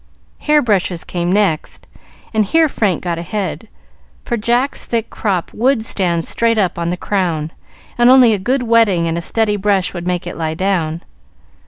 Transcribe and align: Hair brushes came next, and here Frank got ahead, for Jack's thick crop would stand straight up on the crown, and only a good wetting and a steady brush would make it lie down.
Hair 0.39 0.63
brushes 0.63 1.03
came 1.03 1.31
next, 1.31 1.85
and 2.33 2.43
here 2.43 2.67
Frank 2.67 3.03
got 3.03 3.19
ahead, 3.19 3.67
for 4.25 4.35
Jack's 4.35 4.87
thick 4.87 5.11
crop 5.11 5.53
would 5.53 5.85
stand 5.85 6.25
straight 6.25 6.57
up 6.57 6.79
on 6.79 6.89
the 6.89 6.97
crown, 6.97 7.51
and 7.99 8.09
only 8.09 8.33
a 8.33 8.39
good 8.39 8.63
wetting 8.63 9.07
and 9.07 9.15
a 9.15 9.21
steady 9.21 9.57
brush 9.57 9.93
would 9.93 10.07
make 10.07 10.25
it 10.25 10.35
lie 10.37 10.55
down. 10.55 11.03